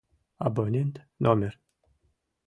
[0.47, 1.53] Абонент номер...»